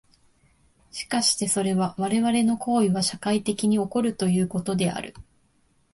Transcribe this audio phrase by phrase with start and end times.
[0.89, 5.13] しかしてそれは我々の行為は社会的に起こるということである。